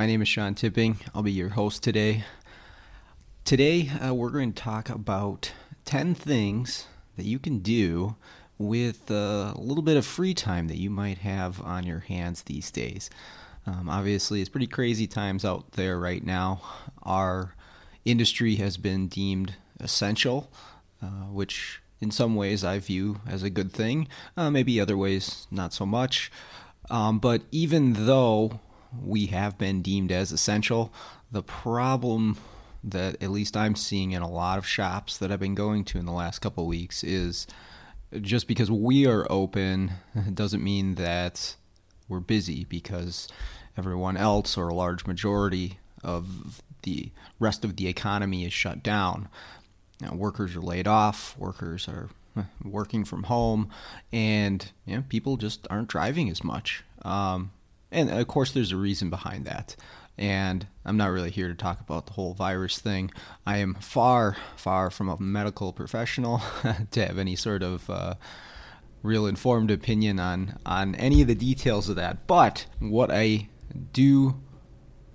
[0.00, 0.98] My name is Sean Tipping.
[1.14, 2.24] I'll be your host today.
[3.44, 5.52] Today, uh, we're going to talk about
[5.84, 6.86] 10 things
[7.18, 8.16] that you can do
[8.56, 12.70] with a little bit of free time that you might have on your hands these
[12.70, 13.10] days.
[13.66, 16.62] Um, obviously, it's pretty crazy times out there right now.
[17.02, 17.54] Our
[18.06, 20.50] industry has been deemed essential,
[21.02, 25.46] uh, which in some ways I view as a good thing, uh, maybe other ways
[25.50, 26.32] not so much.
[26.88, 28.60] Um, but even though
[28.98, 30.92] we have been deemed as essential,
[31.30, 32.36] the problem
[32.82, 35.98] that at least I'm seeing in a lot of shops that I've been going to
[35.98, 37.46] in the last couple weeks is
[38.20, 39.92] just because we are open
[40.34, 41.56] doesn't mean that
[42.08, 43.28] we're busy because
[43.76, 49.28] everyone else or a large majority of the rest of the economy is shut down.
[50.00, 52.08] Now, workers are laid off, workers are
[52.64, 53.70] working from home,
[54.12, 56.84] and you know, people just aren't driving as much.
[57.02, 57.52] Um,
[57.90, 59.76] and of course, there's a reason behind that
[60.20, 63.10] and I'm not really here to talk about the whole virus thing.
[63.46, 66.42] I am far, far from a medical professional
[66.90, 68.14] to have any sort of uh,
[69.02, 72.26] real informed opinion on on any of the details of that.
[72.26, 73.48] But what I
[73.92, 74.38] do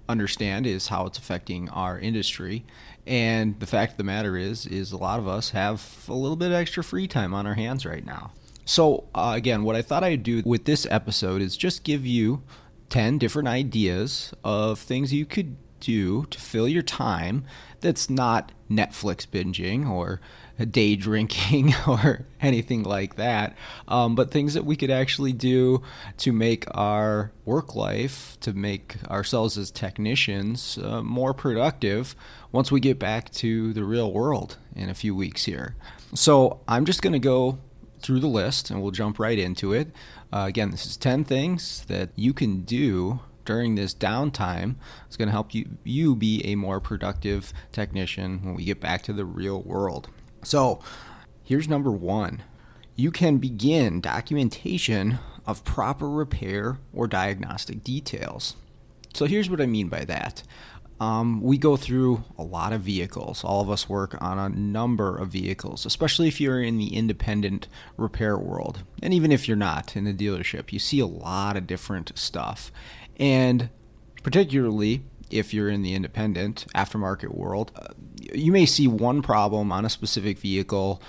[0.10, 2.66] understand is how it's affecting our industry.
[3.06, 6.36] And the fact of the matter is, is a lot of us have a little
[6.36, 8.32] bit of extra free time on our hands right now.
[8.66, 12.42] So uh, again, what I thought I'd do with this episode is just give you
[12.90, 17.46] 10 different ideas of things you could do to fill your time
[17.82, 20.20] that's not Netflix binging or
[20.72, 23.56] day drinking or anything like that,
[23.88, 25.82] um, but things that we could actually do
[26.18, 32.16] to make our work life, to make ourselves as technicians uh, more productive
[32.52, 35.76] once we get back to the real world in a few weeks here.
[36.14, 37.60] So I'm just going to go
[38.06, 39.90] through the list and we'll jump right into it.
[40.32, 44.76] Uh, again, this is 10 things that you can do during this downtime.
[45.08, 49.02] It's going to help you, you be a more productive technician when we get back
[49.04, 50.10] to the real world.
[50.44, 50.82] So,
[51.44, 52.44] here's number one
[52.98, 58.56] you can begin documentation of proper repair or diagnostic details.
[59.14, 60.44] So, here's what I mean by that.
[61.00, 63.44] Um, we go through a lot of vehicles.
[63.44, 67.68] All of us work on a number of vehicles, especially if you're in the independent
[67.98, 68.84] repair world.
[69.04, 72.72] And even if you're not in the dealership, you see a lot of different stuff.
[73.18, 73.70] And
[74.24, 77.88] particularly if you're in the independent aftermarket world, uh,
[78.34, 81.02] you may see one problem on a specific vehicle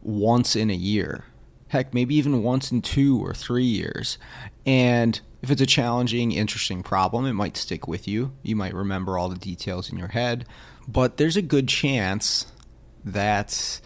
[0.00, 1.24] once in a year.
[1.68, 4.18] Heck, maybe even once in two or three years.
[4.64, 8.32] And if it's a challenging, interesting problem, it might stick with you.
[8.42, 10.44] You might remember all the details in your head,
[10.88, 12.46] but there's a good chance
[13.04, 13.80] that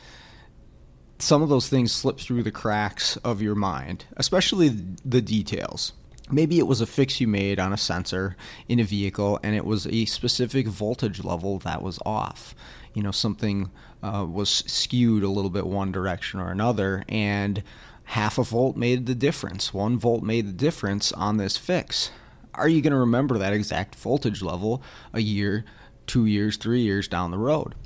[1.18, 4.68] some of those things slip through the cracks of your mind, especially
[5.04, 5.92] the details.
[6.30, 9.66] Maybe it was a fix you made on a sensor in a vehicle and it
[9.66, 12.54] was a specific voltage level that was off.
[12.94, 13.70] You know, something
[14.02, 17.62] uh, was skewed a little bit one direction or another, and
[18.10, 19.72] half a volt made the difference.
[19.72, 22.10] One volt made the difference on this fix.
[22.54, 24.82] Are you going to remember that exact voltage level
[25.12, 25.64] a year,
[26.08, 27.76] two years, three years down the road?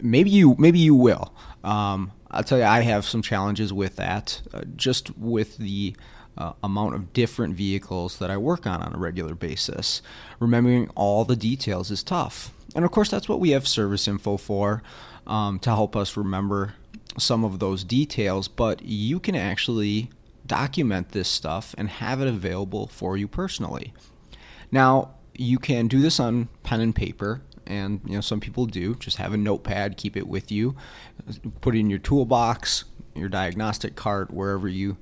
[0.00, 1.34] Maybe you, maybe you will.
[1.62, 5.94] Um, I'll tell you, I have some challenges with that, uh, just with the
[6.38, 10.00] uh, amount of different vehicles that I work on on a regular basis.
[10.40, 12.52] Remembering all the details is tough.
[12.74, 14.82] And of course, that's what we have service info for
[15.26, 16.74] um, to help us remember
[17.18, 20.10] some of those details, but you can actually
[20.46, 23.92] document this stuff and have it available for you personally.
[24.70, 28.94] Now, you can do this on pen and paper, and you know some people do.
[28.96, 30.76] Just have a notepad, keep it with you,
[31.60, 32.84] put it in your toolbox,
[33.14, 34.96] your diagnostic cart, wherever you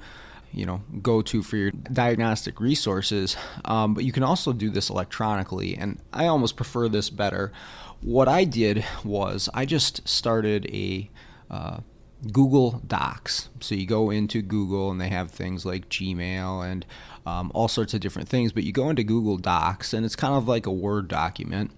[0.52, 3.36] you know go to for your diagnostic resources.
[3.64, 7.52] Um, but you can also do this electronically, and I almost prefer this better.
[8.00, 11.10] What I did was I just started a
[11.50, 11.80] uh,
[12.30, 13.48] Google Docs.
[13.60, 16.86] So you go into Google and they have things like Gmail and
[17.26, 20.34] um, all sorts of different things, but you go into Google Docs and it's kind
[20.34, 21.72] of like a Word document.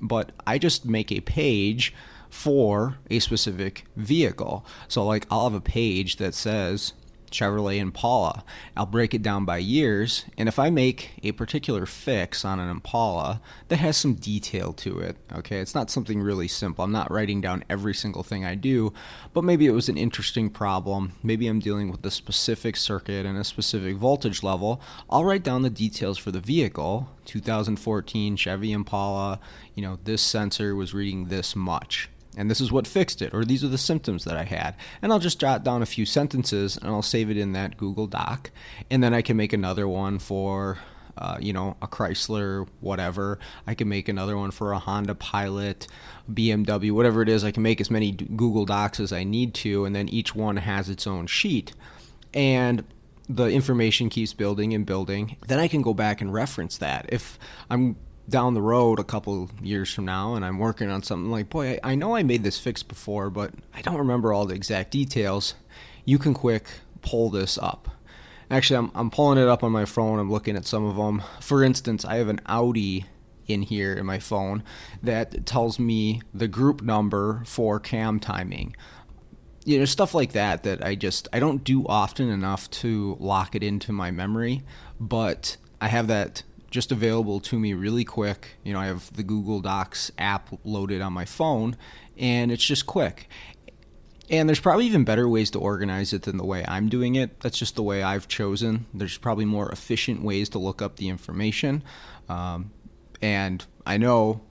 [0.00, 1.94] But I just make a page
[2.28, 4.66] for a specific vehicle.
[4.88, 6.92] So, like, I'll have a page that says
[7.30, 8.44] Chevrolet Impala.
[8.76, 12.68] I'll break it down by years, and if I make a particular fix on an
[12.68, 16.84] Impala that has some detail to it, okay, it's not something really simple.
[16.84, 18.92] I'm not writing down every single thing I do,
[19.32, 21.12] but maybe it was an interesting problem.
[21.22, 24.80] Maybe I'm dealing with a specific circuit and a specific voltage level.
[25.10, 29.40] I'll write down the details for the vehicle 2014 Chevy Impala,
[29.74, 33.44] you know, this sensor was reading this much and this is what fixed it, or
[33.44, 34.76] these are the symptoms that I had.
[35.00, 38.06] And I'll just jot down a few sentences and I'll save it in that Google
[38.06, 38.50] Doc.
[38.90, 40.78] And then I can make another one for,
[41.16, 43.38] uh, you know, a Chrysler, whatever.
[43.66, 45.88] I can make another one for a Honda Pilot,
[46.30, 47.42] BMW, whatever it is.
[47.42, 50.58] I can make as many Google Docs as I need to, and then each one
[50.58, 51.72] has its own sheet.
[52.34, 52.84] And
[53.28, 55.36] the information keeps building and building.
[55.48, 57.06] Then I can go back and reference that.
[57.08, 57.38] If
[57.70, 57.96] I'm
[58.28, 61.78] down the road a couple years from now and I'm working on something like, boy,
[61.82, 64.90] I, I, know I made this fix before, but I don't remember all the exact
[64.90, 65.54] details,
[66.04, 66.66] you can quick
[67.02, 67.88] pull this up.
[68.50, 70.18] Actually, I'm, I'm pulling it up on my phone.
[70.18, 71.22] I'm looking at some of them.
[71.40, 73.06] For instance, I have an Audi
[73.46, 74.62] in here in my phone
[75.02, 78.74] that tells me the group number for cam timing.
[79.64, 83.56] You know, stuff like that that I just I don't do often enough to lock
[83.56, 84.62] it into my memory,
[85.00, 86.44] but I have that
[86.76, 88.58] just available to me really quick.
[88.62, 91.74] You know, I have the Google Docs app loaded on my phone,
[92.18, 93.30] and it's just quick.
[94.28, 97.40] And there's probably even better ways to organize it than the way I'm doing it.
[97.40, 98.84] That's just the way I've chosen.
[98.92, 101.82] There's probably more efficient ways to look up the information.
[102.28, 102.72] Um,
[103.22, 104.42] and I know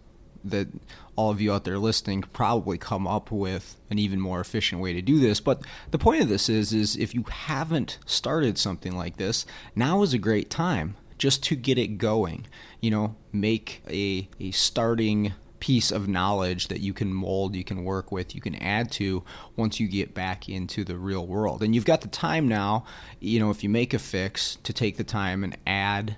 [0.46, 0.68] that
[1.16, 4.94] all of you out there listening probably come up with an even more efficient way
[4.94, 5.40] to do this.
[5.40, 5.62] But
[5.92, 9.46] the point of this is, is if you haven't started something like this,
[9.76, 10.96] now is a great time
[11.26, 12.46] just to get it going.
[12.82, 17.84] You know, make a, a starting piece of knowledge that you can mold, you can
[17.84, 19.24] work with, you can add to
[19.56, 21.64] once you get back into the real world.
[21.64, 22.86] And you've got the time now,
[23.20, 26.18] you know, if you make a fix to take the time and add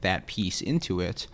[0.00, 1.26] that piece into it.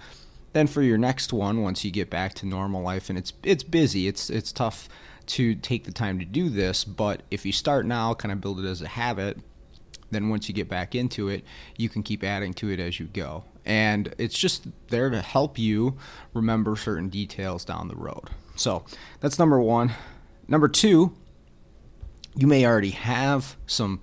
[0.52, 3.62] Then for your next one, once you get back to normal life and it's it's
[3.62, 4.88] busy, it's it's tough
[5.26, 8.58] to take the time to do this, but if you start now, kind of build
[8.58, 9.38] it as a habit,
[10.12, 11.44] then once you get back into it,
[11.76, 13.44] you can keep adding to it as you go.
[13.64, 15.96] And it's just there to help you
[16.34, 18.30] remember certain details down the road.
[18.56, 18.84] So
[19.20, 19.92] that's number one.
[20.48, 21.14] Number two,
[22.34, 24.00] you may already have some,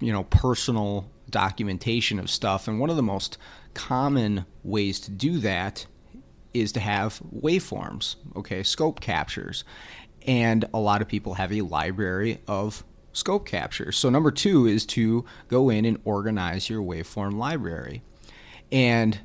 [0.00, 2.68] you know, personal documentation of stuff.
[2.68, 3.38] And one of the most
[3.74, 5.86] common ways to do that
[6.52, 9.64] is to have waveforms, okay, scope captures.
[10.26, 13.92] And a lot of people have a library of scope capture.
[13.92, 18.02] So, number two is to go in and organize your waveform library.
[18.70, 19.20] And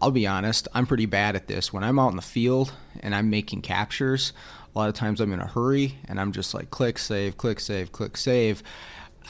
[0.00, 1.72] I'll be honest, I'm pretty bad at this.
[1.72, 4.32] When I'm out in the field and I'm making captures,
[4.74, 7.60] a lot of times I'm in a hurry and I'm just like click, save, click,
[7.60, 8.62] save, click, save.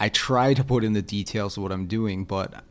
[0.01, 2.65] I try to put in the details of what I'm doing, but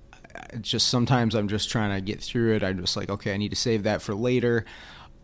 [0.61, 2.63] just sometimes I'm just trying to get through it.
[2.63, 4.65] I'm just like, okay, I need to save that for later.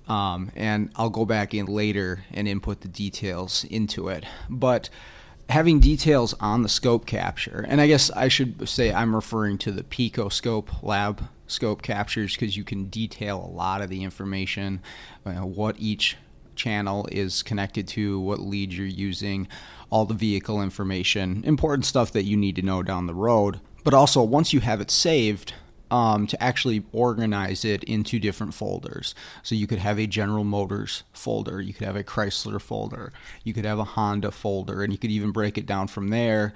[0.08, 4.26] Um, and I'll go back in later and input the details into it.
[4.50, 4.90] But
[5.50, 9.72] having details on the scope capture, and I guess I should say I'm referring to
[9.72, 14.82] the Pico Scope Lab scope captures because you can detail a lot of the information,
[15.26, 16.16] you know, what each
[16.56, 19.48] channel is connected to, what lead you're using,
[19.90, 23.60] all the vehicle information, important stuff that you need to know down the road.
[23.84, 25.54] But also, once you have it saved,
[25.92, 29.16] um, to actually organize it into different folders.
[29.44, 33.12] So you could have a General Motors folder, you could have a Chrysler folder,
[33.44, 36.54] you could have a Honda folder, and you could even break it down from there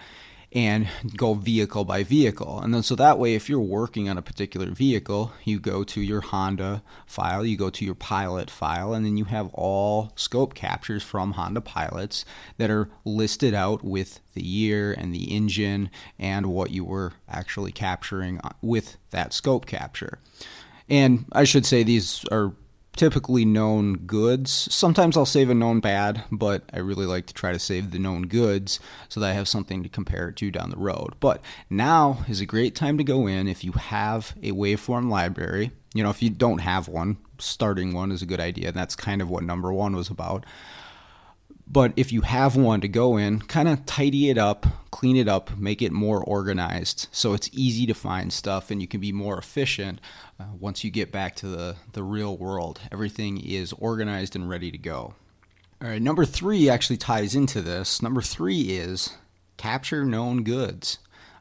[0.54, 2.60] and go vehicle by vehicle.
[2.60, 6.00] And then so that way, if you're working on a particular vehicle, you go to
[6.00, 10.54] your Honda file, you go to your Pilot file, and then you have all scope
[10.54, 12.24] captures from Honda Pilots
[12.58, 17.72] that are listed out with the year and the engine and what you were actually
[17.72, 20.20] capturing uh, with that scope capture.
[20.88, 22.54] And I should say these are
[22.96, 24.52] typically known goods.
[24.52, 28.00] Sometimes I'll save a known bad, but I really like to try to save the
[28.00, 31.16] known goods so that I have something to compare it to down the road.
[31.20, 35.72] But now is a great time to go in if you have a waveform library.
[35.94, 38.70] You know, if you don't have one, starting one is a good idea.
[38.70, 40.46] And that's kind of what number one was about.
[41.68, 45.28] But if you have one to go in, kind of tidy it up, clean it
[45.28, 49.12] up, make it more organized so it's easy to find stuff and you can be
[49.12, 50.00] more efficient
[50.40, 52.82] uh, once you get back to the, the real world.
[52.92, 55.16] Everything is organized and ready to go.
[55.82, 58.02] All right, number three actually ties into this.
[58.02, 59.18] Number three is
[59.58, 61.00] capture known goods.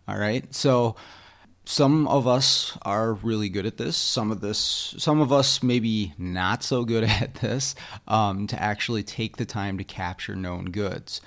[0.09, 0.97] All right, so
[1.65, 3.97] some of us are really good at this.
[3.97, 7.75] Some of this, some of us maybe not so good at this.
[8.09, 11.21] Um, to actually take the time to capture known goods.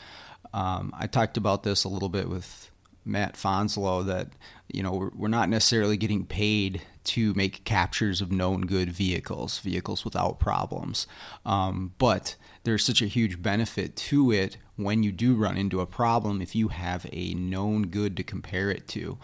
[0.54, 2.72] Um, I talked about this a little bit with
[3.06, 4.30] Matt Fanslow that
[4.72, 10.04] you know we're not necessarily getting paid to make captures of known good vehicles, vehicles
[10.04, 11.06] without problems,
[11.46, 15.86] um, but there's such a huge benefit to it when you do run into a
[15.86, 19.20] problem if you have a known good to compare it to.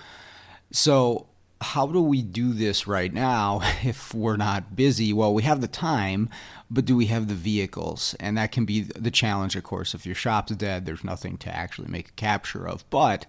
[0.72, 1.28] So
[1.62, 5.14] how do we do this right now if we're not busy?
[5.14, 6.30] Well, we have the time,
[6.70, 8.16] but do we have the vehicles?
[8.20, 9.94] And that can be the challenge, of course.
[9.94, 12.90] If your shop's dead, there's nothing to actually make a capture of.
[12.90, 13.26] But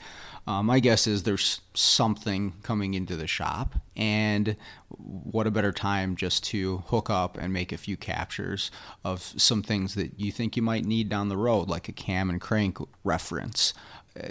[0.46, 4.56] um, my guess is there's something coming into the shop, and
[4.88, 8.70] what a better time just to hook up and make a few captures
[9.04, 12.28] of some things that you think you might need down the road, like a cam
[12.28, 13.72] and crank reference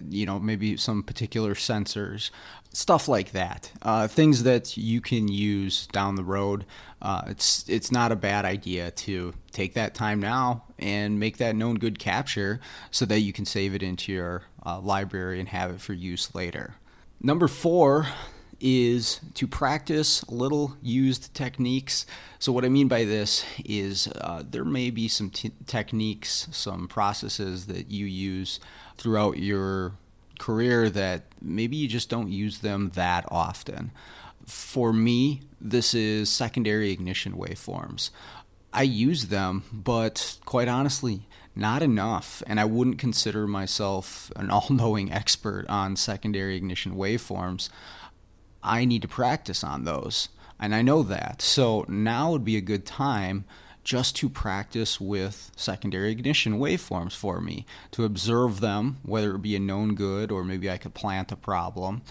[0.09, 2.29] you know, maybe some particular sensors,
[2.73, 3.71] stuff like that.
[3.81, 6.65] Uh, things that you can use down the road.
[7.01, 11.55] Uh, it's it's not a bad idea to take that time now and make that
[11.55, 12.59] known good capture
[12.91, 16.33] so that you can save it into your uh, library and have it for use
[16.35, 16.75] later.
[17.19, 18.07] Number four
[18.61, 22.05] is to practice little used techniques.
[22.39, 26.87] So, what I mean by this is uh, there may be some t- techniques, some
[26.87, 28.59] processes that you use
[28.97, 29.93] throughout your
[30.39, 33.91] career that maybe you just don't use them that often.
[34.45, 38.09] For me, this is secondary ignition waveforms.
[38.73, 42.41] I use them, but quite honestly, not enough.
[42.47, 47.69] And I wouldn't consider myself an all knowing expert on secondary ignition waveforms.
[48.63, 50.29] I need to practice on those.
[50.59, 51.41] And I know that.
[51.41, 53.45] So now would be a good time
[53.83, 59.55] just to practice with secondary ignition waveforms for me, to observe them, whether it be
[59.55, 62.03] a known good or maybe I could plant a problem,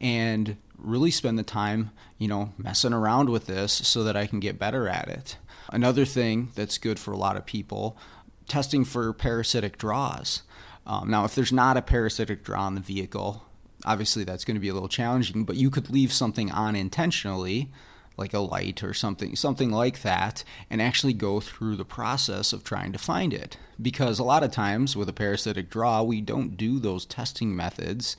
[0.00, 4.40] and really spend the time, you know, messing around with this so that I can
[4.40, 5.36] get better at it.
[5.70, 7.98] Another thing that's good for a lot of people,
[8.46, 10.42] testing for parasitic draws.
[10.86, 13.44] Um, now, if there's not a parasitic draw in the vehicle,
[13.84, 17.70] obviously that's going to be a little challenging, but you could leave something on intentionally
[18.16, 22.64] like a light or something something like that and actually go through the process of
[22.64, 23.56] trying to find it.
[23.80, 28.16] Because a lot of times with a parasitic draw we don't do those testing methods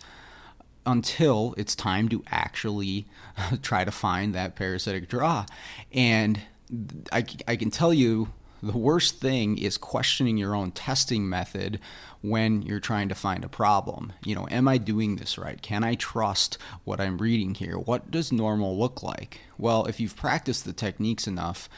[0.85, 3.05] until it's time to actually
[3.61, 5.45] try to find that parasitic draw.
[5.91, 6.41] And
[7.11, 11.79] I, I can tell you the worst thing is questioning your own testing method
[12.21, 14.13] when you're trying to find a problem.
[14.25, 15.61] You know, am I doing this right?
[15.61, 17.77] Can I trust what I'm reading here?
[17.77, 19.39] What does normal look like?
[19.57, 21.69] Well, if you've practiced the techniques enough,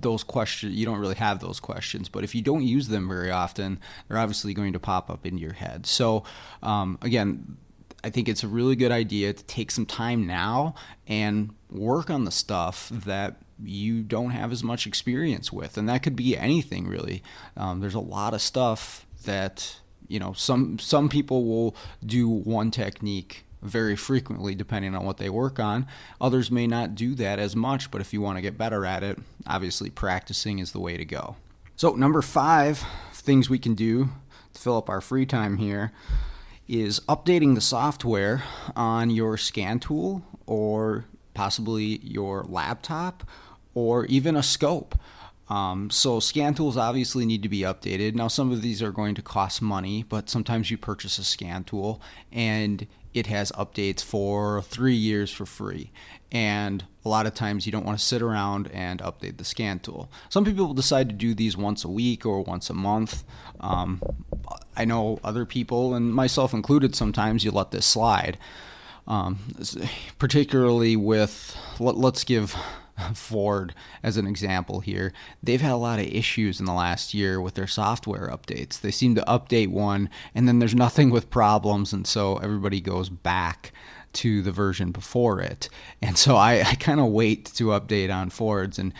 [0.00, 2.08] those questions you don't really have those questions.
[2.08, 5.40] But if you don't use them very often, they're obviously going to pop up into
[5.40, 5.86] your head.
[5.86, 6.24] So,
[6.62, 7.56] um, again,
[8.04, 10.74] I think it's a really good idea to take some time now
[11.08, 16.02] and work on the stuff that you don't have as much experience with, and that
[16.02, 17.22] could be anything really.
[17.56, 22.70] Um, there's a lot of stuff that you know some some people will do one
[22.70, 25.86] technique very frequently depending on what they work on.
[26.20, 29.02] Others may not do that as much, but if you want to get better at
[29.02, 31.36] it, obviously practicing is the way to go.
[31.76, 34.10] So, number five things we can do
[34.54, 35.92] to fill up our free time here
[36.66, 38.42] is updating the software
[38.76, 43.22] on your scan tool or possibly your laptop
[43.78, 44.98] or even a scope.
[45.48, 48.14] Um, so scan tools obviously need to be updated.
[48.14, 51.64] Now some of these are going to cost money, but sometimes you purchase a scan
[51.64, 55.90] tool and it has updates for three years for free.
[56.30, 59.78] And a lot of times you don't want to sit around and update the scan
[59.78, 60.10] tool.
[60.28, 63.24] Some people decide to do these once a week or once a month.
[63.60, 64.02] Um,
[64.76, 68.36] I know other people, and myself included, sometimes you let this slide.
[69.06, 69.38] Um,
[70.18, 72.54] particularly with, let, let's give
[73.14, 75.12] Ford as an example here,
[75.42, 78.80] they've had a lot of issues in the last year with their software updates.
[78.80, 83.08] They seem to update one and then there's nothing with problems, and so everybody goes
[83.08, 83.72] back
[84.14, 85.68] to the version before it.
[86.00, 88.92] And so I, I kind of wait to update on Fords, and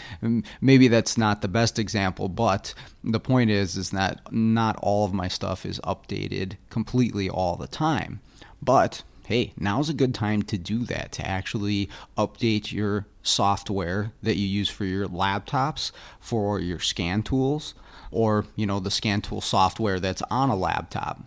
[0.61, 5.13] maybe that's not the best example, but the point is is that not all of
[5.13, 8.21] my stuff is updated completely all the time.
[8.63, 14.37] But hey, now's a good time to do that, to actually update your software that
[14.37, 17.75] you use for your laptops, for your scan tools,
[18.11, 21.21] or, you know, the scan tool software that's on a laptop.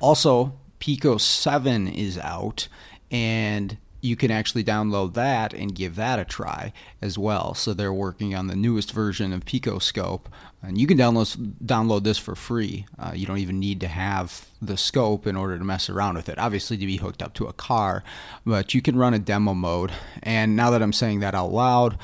[0.00, 2.68] Also, Pico 7 is out
[3.10, 7.54] and you can actually download that and give that a try as well.
[7.54, 10.28] So they're working on the newest version of Picoscope,
[10.62, 12.86] and you can download download this for free.
[12.98, 16.28] Uh, you don't even need to have the scope in order to mess around with
[16.28, 16.38] it.
[16.38, 18.02] Obviously, to be hooked up to a car,
[18.44, 19.92] but you can run a demo mode.
[20.22, 21.98] And now that I'm saying that out loud,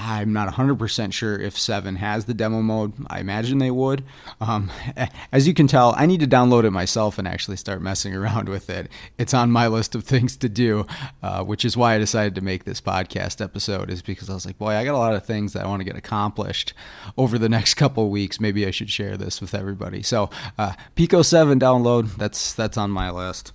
[0.00, 2.92] I'm not 100% sure if 7 has the demo mode.
[3.08, 4.04] I imagine they would.
[4.40, 4.70] Um,
[5.32, 8.48] as you can tell, I need to download it myself and actually start messing around
[8.48, 8.88] with it.
[9.18, 10.86] It's on my list of things to do,
[11.20, 14.46] uh, which is why I decided to make this podcast episode, is because I was
[14.46, 16.74] like, boy, I got a lot of things that I want to get accomplished
[17.16, 18.38] over the next couple weeks.
[18.38, 20.04] Maybe I should share this with everybody.
[20.04, 23.52] So, uh, Pico 7 download, that's, that's on my list.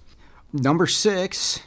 [0.51, 1.61] Number six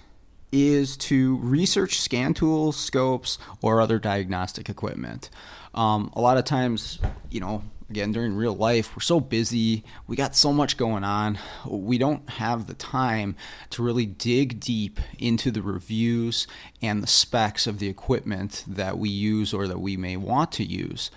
[0.53, 5.31] is to research scan tools, scopes, or other diagnostic equipment.
[5.75, 6.99] Um, a lot of times,
[7.31, 11.39] you know, again, during real life, we're so busy, we got so much going on,
[11.69, 13.37] we don't have the time
[13.71, 16.47] to really dig deep into the reviews
[16.83, 20.65] and the specs of the equipment that we use or that we may want to
[20.65, 21.11] use.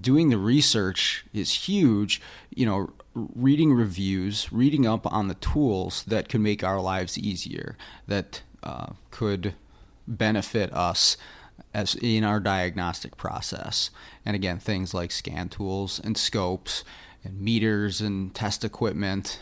[0.00, 2.20] Doing the research is huge,
[2.54, 7.76] you know, reading reviews, reading up on the tools that can make our lives easier,
[8.06, 9.54] that uh, could
[10.06, 11.16] benefit us
[11.72, 13.90] as in our diagnostic process.
[14.24, 16.84] And again, things like scan tools and scopes
[17.22, 19.38] and meters and test equipment,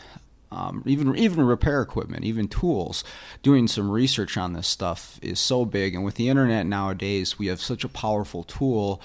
[0.51, 3.03] um, even even repair equipment, even tools.
[3.41, 7.47] Doing some research on this stuff is so big, and with the internet nowadays, we
[7.47, 9.01] have such a powerful tool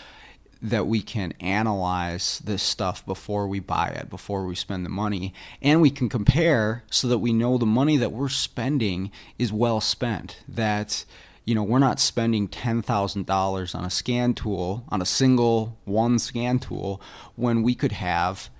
[0.61, 5.33] that we can analyze this stuff before we buy it, before we spend the money,
[5.63, 9.81] and we can compare so that we know the money that we're spending is well
[9.81, 10.41] spent.
[10.49, 11.05] That
[11.45, 15.79] you know we're not spending ten thousand dollars on a scan tool, on a single
[15.85, 17.01] one scan tool,
[17.37, 18.51] when we could have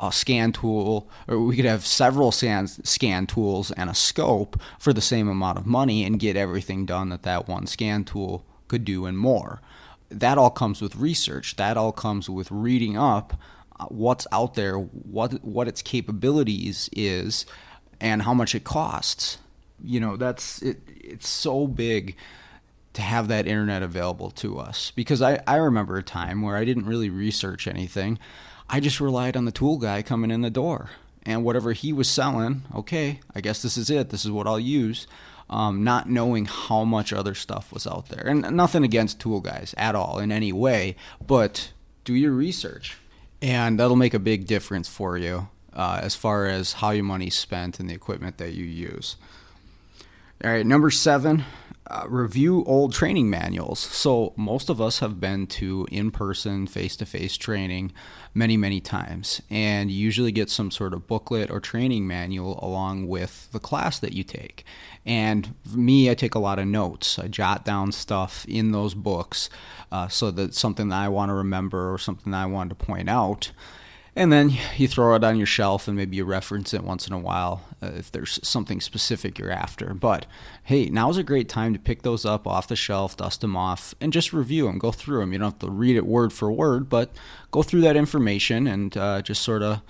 [0.00, 4.92] a scan tool, or we could have several scan, scan tools and a scope for
[4.92, 8.84] the same amount of money and get everything done that that one scan tool could
[8.84, 9.60] do and more
[10.10, 11.56] that all comes with research.
[11.56, 13.34] That all comes with reading up
[13.78, 17.46] uh, what's out there, what what its capabilities is,
[18.00, 19.38] and how much it costs.
[19.82, 20.78] You know, that's it.
[20.88, 22.16] It's so big
[22.94, 26.64] to have that internet available to us because I, I remember a time where I
[26.64, 28.18] didn't really research anything.
[28.68, 30.90] I just relied on the tool guy coming in the door
[31.24, 32.62] and whatever he was selling.
[32.74, 34.10] Okay, I guess this is it.
[34.10, 35.06] This is what I'll use
[35.50, 38.26] um, not knowing how much other stuff was out there.
[38.26, 41.72] And nothing against tool guys at all in any way, but
[42.04, 42.96] do your research.
[43.40, 47.36] And that'll make a big difference for you uh, as far as how your money's
[47.36, 49.16] spent and the equipment that you use.
[50.44, 51.44] All right, number seven,
[51.90, 53.78] uh, review old training manuals.
[53.78, 57.92] So, most of us have been to in person, face to face training
[58.34, 63.50] many, many times, and usually get some sort of booklet or training manual along with
[63.52, 64.64] the class that you take.
[65.06, 67.18] And me, I take a lot of notes.
[67.18, 69.48] I jot down stuff in those books
[69.90, 72.76] uh, so that something that I want to remember or something that I want to
[72.76, 73.50] point out
[74.18, 77.12] and then you throw it on your shelf and maybe you reference it once in
[77.12, 79.94] a while uh, if there's something specific you're after.
[79.94, 80.26] But
[80.64, 83.94] hey, now's a great time to pick those up off the shelf, dust them off,
[84.00, 85.32] and just review them, go through them.
[85.32, 87.12] You don't have to read it word for word, but
[87.52, 89.82] go through that information and uh, just sort of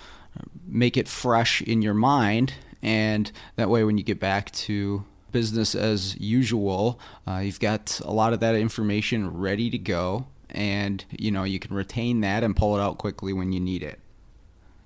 [0.67, 2.53] make it fresh in your mind.
[2.83, 8.13] And that way, when you get back to business as usual, uh, you've got a
[8.13, 12.57] lot of that information ready to go and you know you can retain that and
[12.57, 14.01] pull it out quickly when you need it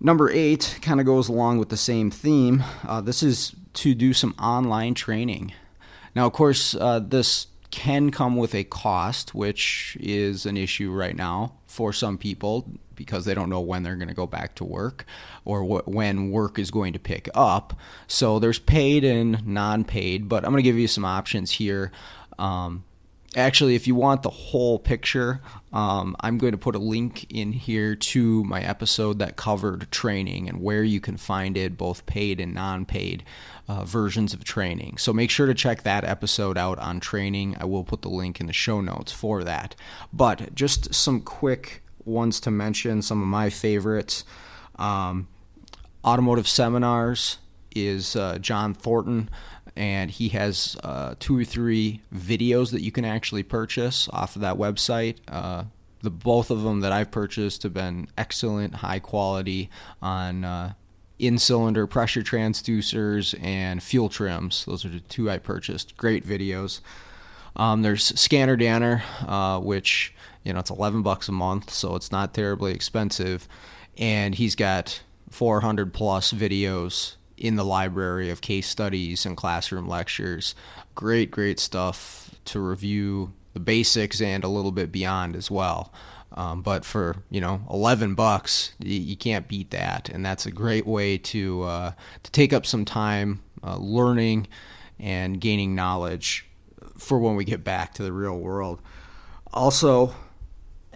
[0.05, 2.65] Number eight kind of goes along with the same theme.
[2.85, 5.53] Uh, this is to do some online training.
[6.17, 11.15] Now, of course, uh, this can come with a cost, which is an issue right
[11.15, 14.65] now for some people because they don't know when they're going to go back to
[14.65, 15.07] work
[15.45, 17.79] or wh- when work is going to pick up.
[18.09, 21.93] So there's paid and non paid, but I'm going to give you some options here.
[22.41, 22.83] Um,
[23.37, 25.41] actually, if you want the whole picture,
[25.73, 30.49] um, I'm going to put a link in here to my episode that covered training
[30.49, 33.25] and where you can find it, both paid and non paid
[33.69, 34.99] uh, versions of training.
[34.99, 37.57] So make sure to check that episode out on training.
[37.59, 39.75] I will put the link in the show notes for that.
[40.13, 44.25] But just some quick ones to mention, some of my favorites.
[44.77, 45.29] Um,
[46.05, 47.39] automotive seminars
[47.75, 49.31] is uh, John Thornton
[49.77, 54.43] and he has uh, two or three videos that you can actually purchase off of
[54.43, 55.17] that website.
[55.29, 55.65] Uh,
[56.03, 59.71] the both of them that I've purchased have been excellent, high quality
[60.03, 60.73] on uh,
[61.19, 64.65] in-cylinder pressure transducers and fuel trims.
[64.65, 65.97] Those are the two I purchased.
[65.97, 66.81] Great videos.
[67.55, 72.11] Um, there's Scanner Danner, uh, which you know it's 11 bucks a month, so it's
[72.11, 73.47] not terribly expensive,
[73.97, 80.55] and he's got 400 plus videos in the library of case studies and classroom lectures.
[80.95, 85.93] Great, great stuff to review the basics and a little bit beyond as well.
[86.35, 90.51] Um, but for you know, eleven bucks, you, you, can't beat that, and that's a
[90.51, 94.47] great way to uh, to take up some time uh, learning
[94.99, 96.49] and gaining knowledge
[96.97, 98.81] for when we get back to the real world.
[99.53, 100.15] Also,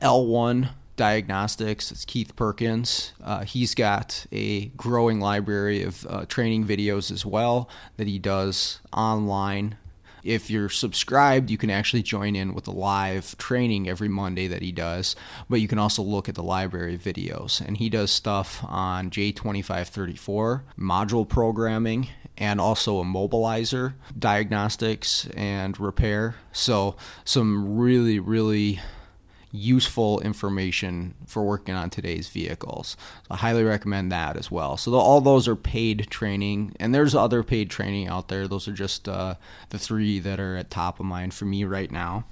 [0.01, 1.93] L1 Diagnostics.
[1.93, 3.13] It's Keith Perkins.
[3.23, 8.81] Uh, he's got a growing library of uh, training videos as well that he does
[8.93, 9.77] online.
[10.25, 14.63] If you're subscribed, you can actually join in with the live training every Monday that
[14.63, 15.15] he does,
[15.49, 17.61] but you can also look at the library videos.
[17.61, 26.37] And he does stuff on J2534, module programming, and also immobilizer, diagnostics and repair.
[26.53, 28.81] So, some really, really
[29.57, 32.97] useful information for working on today's vehicles.
[33.27, 34.77] So I highly recommend that as well.
[34.77, 38.47] So the, all those are paid training, and there's other paid training out there.
[38.47, 39.35] Those are just uh,
[39.71, 42.25] the three that are at top of mind for me right now.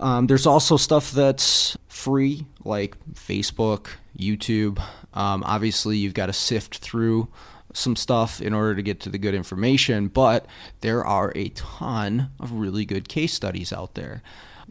[0.00, 4.80] Um, there's also stuff that's free, like Facebook, YouTube.
[5.14, 7.28] Um, obviously, you've got to sift through
[7.72, 10.46] some stuff in order to get to the good information, but
[10.80, 14.22] there are a ton of really good case studies out there.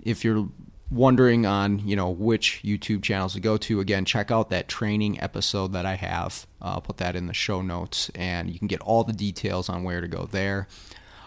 [0.04, 0.50] If you're
[0.90, 5.22] wondering on you know which YouTube channels to go to, again, check out that training
[5.22, 6.48] episode that I have.
[6.62, 9.84] I'll put that in the show notes, and you can get all the details on
[9.84, 10.68] where to go there.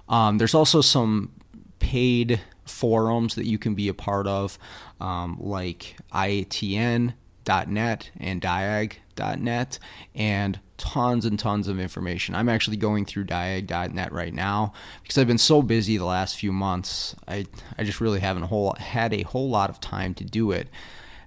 [0.08, 1.32] Um, there's also some
[1.78, 4.58] paid forums that you can be a part of,
[5.00, 9.78] um, like IATN.net and diag.net
[10.14, 12.34] and tons and tons of information.
[12.34, 16.52] I'm actually going through diag.net right now because I've been so busy the last few
[16.52, 17.14] months.
[17.28, 17.46] I
[17.78, 20.68] I just really haven't whole had a whole lot of time to do it.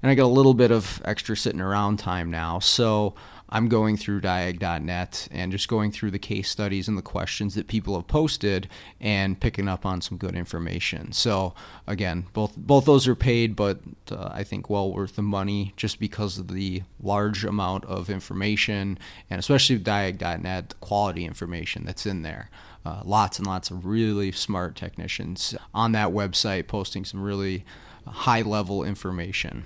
[0.02, 2.60] And I got a little bit of extra sitting around time now.
[2.60, 3.14] So
[3.54, 7.68] I'm going through diag.net and just going through the case studies and the questions that
[7.68, 8.68] people have posted
[9.00, 11.12] and picking up on some good information.
[11.12, 11.54] So
[11.86, 13.78] again, both both those are paid, but
[14.12, 18.98] uh, I think well worth the money just because of the large amount of information
[19.30, 22.50] and especially diag.net, quality information that's in there.
[22.84, 27.64] Uh, lots and lots of really smart technicians on that website posting some really
[28.08, 29.66] high level information.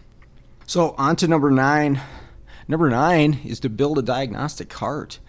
[0.65, 2.01] So on to number nine
[2.67, 5.19] Number nine is to build a diagnostic cart.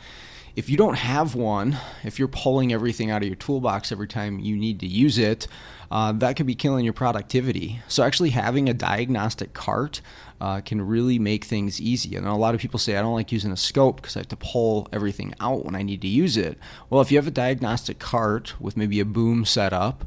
[0.56, 4.40] If you don't have one, if you're pulling everything out of your toolbox every time
[4.40, 5.46] you need to use it,
[5.88, 7.80] uh, that could be killing your productivity.
[7.86, 10.00] So, actually, having a diagnostic cart
[10.40, 12.16] uh, can really make things easy.
[12.16, 14.28] And a lot of people say, I don't like using a scope because I have
[14.28, 16.58] to pull everything out when I need to use it.
[16.90, 20.04] Well, if you have a diagnostic cart with maybe a boom set up,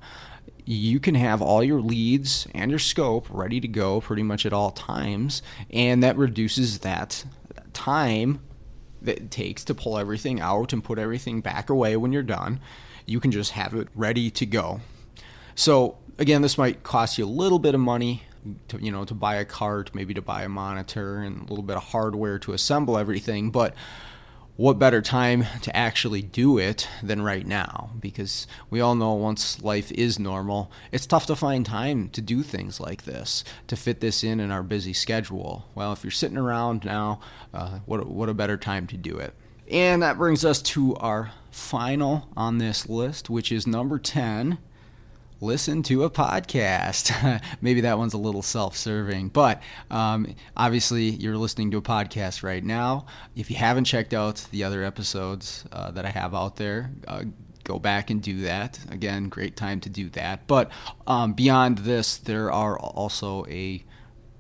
[0.66, 4.54] you can have all your leads and your scope ready to go pretty much at
[4.54, 7.26] all times, and that reduces that
[7.74, 8.42] time
[9.02, 12.60] that it takes to pull everything out and put everything back away when you're done.
[13.06, 14.82] You can just have it ready to go.
[15.56, 18.24] So again, this might cost you a little bit of money
[18.68, 21.64] to you know to buy a cart, maybe to buy a monitor and a little
[21.64, 23.74] bit of hardware to assemble everything, but
[24.58, 27.92] what better time to actually do it than right now?
[28.00, 32.44] Because we all know once life is normal, it's tough to find time to do
[32.44, 35.66] things like this, to fit this in in our busy schedule.
[35.74, 37.20] Well, if you're sitting around now,
[37.54, 39.34] uh, what, what a better time to do it.
[39.70, 44.58] And that brings us to our final on this list, which is number 10
[45.42, 47.42] listen to a podcast.
[47.62, 52.44] Maybe that one's a little self serving, but um, obviously you're listening to a podcast
[52.44, 53.08] right now.
[53.36, 57.24] If you haven't checked out the other episodes uh, that I have out there, uh,
[57.64, 58.80] go back and do that.
[58.90, 60.48] Again, great time to do that.
[60.48, 60.72] But
[61.08, 63.84] um, beyond this, there are also a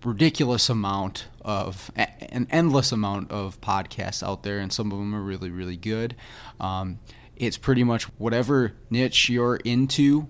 [0.03, 5.21] ridiculous amount of an endless amount of podcasts out there and some of them are
[5.21, 6.15] really really good
[6.59, 6.97] um,
[7.35, 10.27] it's pretty much whatever niche you're into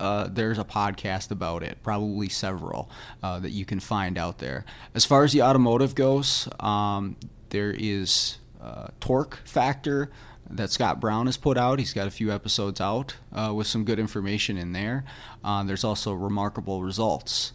[0.00, 2.90] uh, there's a podcast about it, probably several
[3.22, 4.64] uh, that you can find out there.
[4.94, 7.16] As far as the automotive goes, um,
[7.50, 10.10] there is uh, Torque Factor
[10.48, 11.78] that Scott Brown has put out.
[11.78, 15.04] He's got a few episodes out uh, with some good information in there.
[15.44, 17.52] Uh, there's also Remarkable Results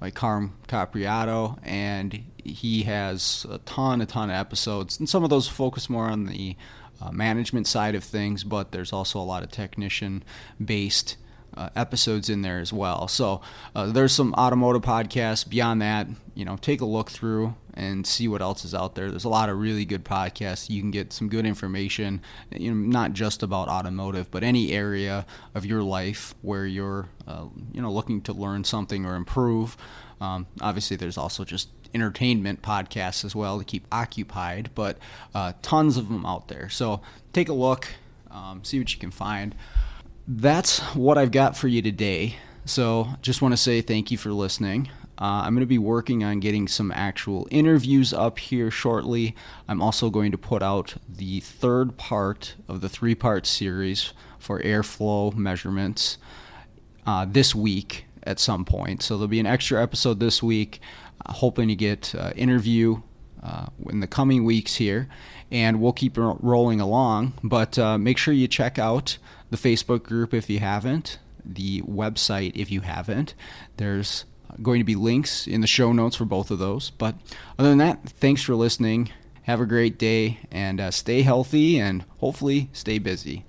[0.00, 5.30] by Carm Capriotto, and he has a ton, a ton of episodes, and some of
[5.30, 6.56] those focus more on the
[7.00, 10.22] uh, management side of things, but there's also a lot of technician
[10.64, 11.16] based
[11.58, 13.08] uh, episodes in there as well.
[13.08, 13.40] So
[13.74, 15.46] uh, there's some automotive podcasts.
[15.46, 19.10] Beyond that, you know, take a look through and see what else is out there.
[19.10, 20.70] There's a lot of really good podcasts.
[20.70, 22.22] You can get some good information,
[22.56, 27.46] you know, not just about automotive, but any area of your life where you're, uh,
[27.72, 29.76] you know, looking to learn something or improve.
[30.20, 34.98] Um, obviously, there's also just entertainment podcasts as well to keep occupied, but
[35.34, 36.68] uh, tons of them out there.
[36.68, 37.00] So
[37.32, 37.88] take a look,
[38.30, 39.56] um, see what you can find
[40.28, 42.36] that's what I've got for you today.
[42.66, 44.90] So just want to say thank you for listening.
[45.18, 49.34] Uh, I'm going to be working on getting some actual interviews up here shortly.
[49.66, 54.60] I'm also going to put out the third part of the three part series for
[54.60, 56.18] airflow measurements
[57.06, 59.02] uh, this week at some point.
[59.02, 60.78] So there'll be an extra episode this week,
[61.24, 63.00] uh, hoping to get uh, interview
[63.42, 65.08] uh, in the coming weeks here,
[65.50, 67.32] and we'll keep ro- rolling along.
[67.42, 69.18] But uh, make sure you check out
[69.50, 73.34] the Facebook group if you haven't, the website if you haven't.
[73.76, 74.24] There's
[74.62, 76.90] going to be links in the show notes for both of those.
[76.90, 77.16] But
[77.58, 79.10] other than that, thanks for listening.
[79.42, 83.44] Have a great day and uh, stay healthy and hopefully stay busy.